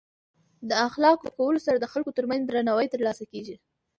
د 0.69 0.71
اخلاقو 0.87 1.21
په 1.23 1.29
ښه 1.31 1.35
کولو 1.37 1.59
سره 1.65 1.77
د 1.79 1.85
خلکو 1.93 2.15
ترمنځ 2.17 2.41
درناوی 2.45 2.87
ترلاسه 2.93 3.23
کول. 3.31 3.47